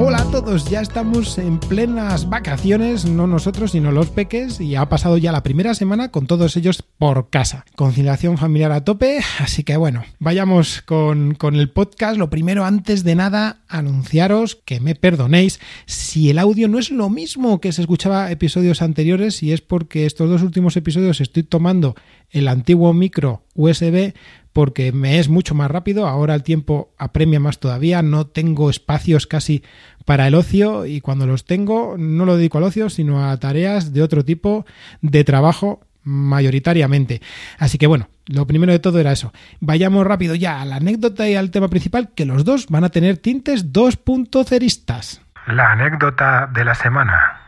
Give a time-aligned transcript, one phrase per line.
[0.00, 4.88] Hola a todos, ya estamos en plenas vacaciones, no nosotros sino los peques, y ha
[4.88, 7.64] pasado ya la primera semana con todos ellos por casa.
[7.74, 12.16] Conciliación familiar a tope, así que bueno, vayamos con, con el podcast.
[12.16, 17.10] Lo primero, antes de nada, anunciaros que me perdonéis si el audio no es lo
[17.10, 21.96] mismo que se escuchaba episodios anteriores, y es porque estos dos últimos episodios estoy tomando
[22.30, 24.12] el antiguo micro USB
[24.52, 29.28] porque me es mucho más rápido, ahora el tiempo apremia más todavía, no tengo espacios
[29.28, 29.62] casi
[30.04, 33.92] para el ocio y cuando los tengo no lo dedico al ocio, sino a tareas
[33.92, 34.66] de otro tipo
[35.00, 37.20] de trabajo mayoritariamente.
[37.58, 39.32] Así que bueno, lo primero de todo era eso.
[39.60, 42.88] Vayamos rápido ya a la anécdota y al tema principal, que los dos van a
[42.88, 45.20] tener tintes 2.0istas.
[45.46, 47.47] La anécdota de la semana.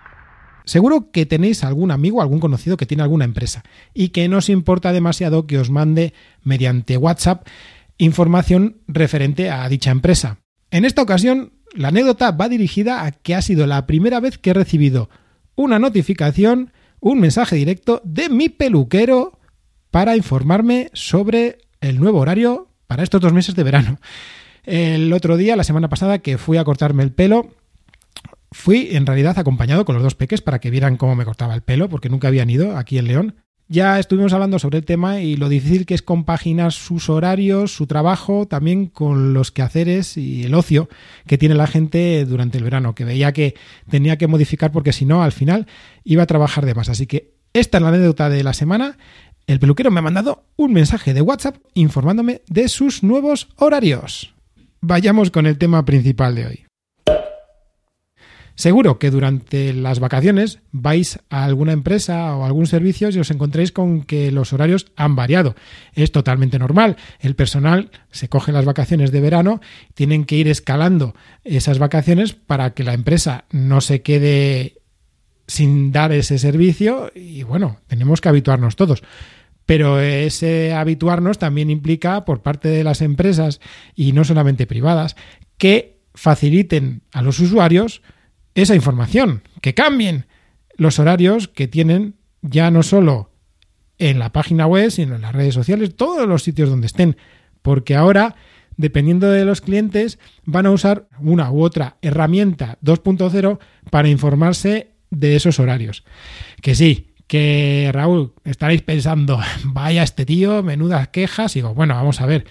[0.64, 4.48] Seguro que tenéis algún amigo, algún conocido que tiene alguna empresa y que no os
[4.48, 7.46] importa demasiado que os mande mediante WhatsApp
[7.98, 10.38] información referente a dicha empresa.
[10.70, 14.50] En esta ocasión, la anécdota va dirigida a que ha sido la primera vez que
[14.50, 15.10] he recibido
[15.54, 19.38] una notificación, un mensaje directo de mi peluquero
[19.90, 24.00] para informarme sobre el nuevo horario para estos dos meses de verano.
[24.64, 27.50] El otro día, la semana pasada, que fui a cortarme el pelo,
[28.52, 31.62] Fui en realidad acompañado con los dos peques para que vieran cómo me cortaba el
[31.62, 33.34] pelo, porque nunca habían ido aquí en León.
[33.68, 37.86] Ya estuvimos hablando sobre el tema y lo difícil que es compaginar sus horarios, su
[37.86, 40.88] trabajo, también con los quehaceres y el ocio
[41.28, 43.54] que tiene la gente durante el verano, que veía que
[43.88, 45.68] tenía que modificar porque si no, al final
[46.02, 46.88] iba a trabajar de más.
[46.88, 48.98] Así que esta es la anécdota de la semana.
[49.46, 54.34] El peluquero me ha mandado un mensaje de WhatsApp informándome de sus nuevos horarios.
[54.80, 56.69] Vayamos con el tema principal de hoy.
[58.60, 63.72] Seguro que durante las vacaciones vais a alguna empresa o algún servicio y os encontréis
[63.72, 65.54] con que los horarios han variado.
[65.94, 66.98] Es totalmente normal.
[67.20, 69.62] El personal se coge las vacaciones de verano,
[69.94, 74.82] tienen que ir escalando esas vacaciones para que la empresa no se quede
[75.46, 79.02] sin dar ese servicio y bueno, tenemos que habituarnos todos.
[79.64, 83.58] Pero ese habituarnos también implica por parte de las empresas
[83.94, 85.16] y no solamente privadas
[85.56, 88.02] que faciliten a los usuarios
[88.54, 90.26] esa información, que cambien
[90.76, 93.30] los horarios que tienen ya no solo
[93.98, 97.16] en la página web, sino en las redes sociales, todos los sitios donde estén,
[97.62, 98.34] porque ahora,
[98.76, 103.58] dependiendo de los clientes, van a usar una u otra herramienta 2.0
[103.90, 106.04] para informarse de esos horarios.
[106.62, 112.20] Que sí, que Raúl, estaréis pensando, vaya este tío, menudas quejas, y digo, bueno, vamos
[112.20, 112.46] a ver,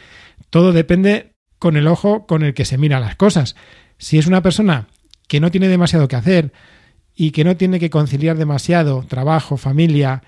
[0.51, 3.55] todo depende con el ojo con el que se mira las cosas.
[3.97, 4.87] Si es una persona
[5.29, 6.51] que no tiene demasiado que hacer
[7.16, 10.23] y que no tiene que conciliar demasiado trabajo, familia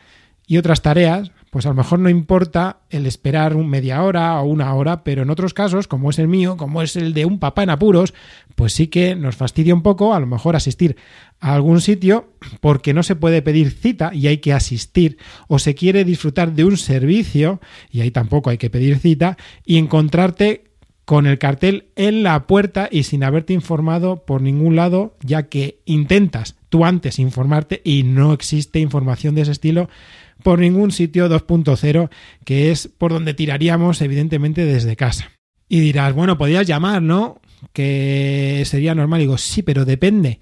[0.47, 4.73] y otras tareas, pues a lo mejor no importa el esperar media hora o una
[4.73, 7.63] hora, pero en otros casos, como es el mío, como es el de un papá
[7.63, 8.13] en apuros,
[8.55, 10.97] pues sí que nos fastidia un poco a lo mejor asistir
[11.39, 15.73] a algún sitio porque no se puede pedir cita y hay que asistir, o se
[15.73, 19.35] quiere disfrutar de un servicio y ahí tampoco hay que pedir cita,
[19.65, 20.70] y encontrarte
[21.05, 25.79] con el cartel en la puerta y sin haberte informado por ningún lado, ya que
[25.85, 29.89] intentas tú antes informarte y no existe información de ese estilo
[30.41, 32.09] por ningún sitio 2.0,
[32.45, 35.31] que es por donde tiraríamos evidentemente desde casa.
[35.67, 37.39] Y dirás, bueno, podrías llamar, ¿no?
[37.73, 39.19] Que sería normal.
[39.19, 40.39] digo, sí, pero depende.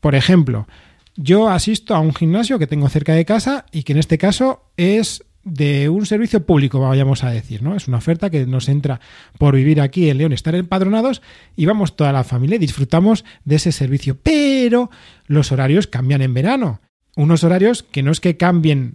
[0.00, 0.66] Por ejemplo,
[1.16, 4.70] yo asisto a un gimnasio que tengo cerca de casa y que en este caso
[4.76, 7.74] es de un servicio público, vayamos a decir, ¿no?
[7.74, 9.00] Es una oferta que nos entra
[9.36, 11.22] por vivir aquí en León, estar empadronados
[11.56, 14.16] y vamos toda la familia y disfrutamos de ese servicio.
[14.22, 14.90] Pero
[15.26, 16.80] los horarios cambian en verano.
[17.16, 18.94] Unos horarios que no es que cambien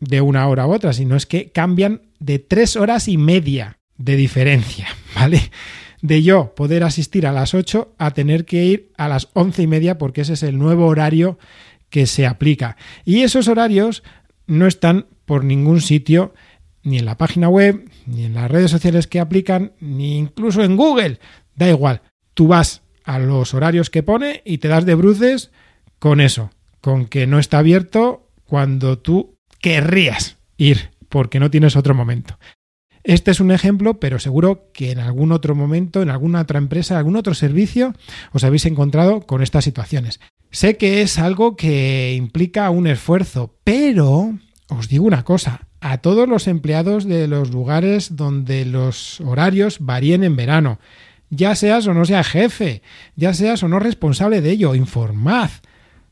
[0.00, 4.16] de una hora a otra, sino es que cambian de tres horas y media de
[4.16, 5.40] diferencia, ¿vale?
[6.02, 9.66] De yo poder asistir a las 8 a tener que ir a las once y
[9.66, 11.38] media porque ese es el nuevo horario
[11.88, 12.76] que se aplica.
[13.06, 14.02] Y esos horarios
[14.46, 16.34] no están por ningún sitio,
[16.82, 20.76] ni en la página web, ni en las redes sociales que aplican, ni incluso en
[20.76, 21.18] Google.
[21.56, 22.02] Da igual,
[22.34, 25.50] tú vas a los horarios que pone y te das de bruces
[25.98, 26.50] con eso,
[26.80, 32.38] con que no está abierto cuando tú querrías ir, porque no tienes otro momento.
[33.04, 36.96] Este es un ejemplo, pero seguro que en algún otro momento, en alguna otra empresa,
[36.96, 37.94] algún otro servicio,
[38.32, 40.20] os habéis encontrado con estas situaciones.
[40.50, 44.38] Sé que es algo que implica un esfuerzo, pero
[44.68, 50.24] os digo una cosa, a todos los empleados de los lugares donde los horarios varíen
[50.24, 50.78] en verano.
[51.30, 52.82] Ya seas o no seas jefe,
[53.16, 55.50] ya seas o no responsable de ello, informad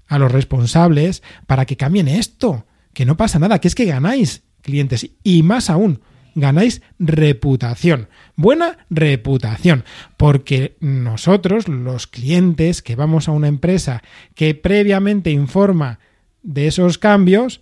[0.08, 4.43] a los responsables para que cambien esto, que no pasa nada, que es que ganáis
[4.60, 6.00] clientes y más aún,
[6.34, 9.84] ganáis reputación, buena reputación,
[10.16, 14.02] porque nosotros, los clientes que vamos a una empresa
[14.34, 15.99] que previamente informa
[16.43, 17.60] de esos cambios,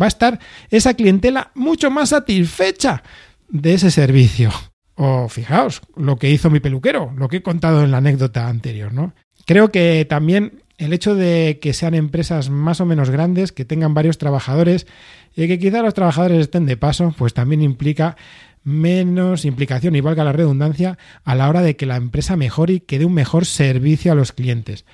[0.00, 0.40] va a estar
[0.70, 3.02] esa clientela mucho más satisfecha
[3.48, 4.50] de ese servicio.
[4.94, 8.92] O fijaos, lo que hizo mi peluquero, lo que he contado en la anécdota anterior,
[8.92, 9.14] ¿no?
[9.46, 13.94] Creo que también el hecho de que sean empresas más o menos grandes, que tengan
[13.94, 14.86] varios trabajadores
[15.34, 18.16] y que quizá los trabajadores estén de paso, pues también implica
[18.64, 22.80] menos implicación y valga la redundancia a la hora de que la empresa mejore y
[22.80, 24.84] que dé un mejor servicio a los clientes.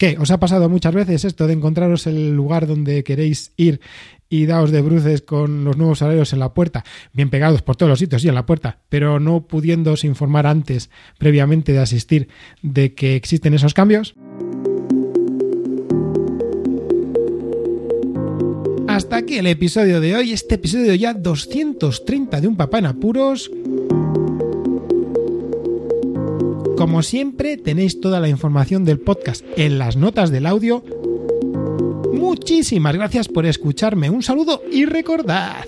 [0.00, 0.16] ¿Qué?
[0.18, 3.82] ¿Os ha pasado muchas veces esto de encontraros el lugar donde queréis ir
[4.30, 7.90] y daos de bruces con los nuevos horarios en la puerta, bien pegados por todos
[7.90, 10.88] los sitios y en la puerta, pero no pudiéndoos informar antes,
[11.18, 12.28] previamente de asistir,
[12.62, 14.14] de que existen esos cambios?
[18.88, 23.50] Hasta aquí el episodio de hoy, este episodio ya 230 de Un Papá en Apuros.
[26.80, 30.82] Como siempre, tenéis toda la información del podcast en las notas del audio.
[32.14, 34.08] Muchísimas gracias por escucharme.
[34.08, 35.66] Un saludo y recordad,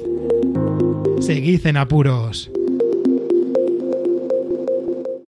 [1.21, 2.51] seguid en apuros.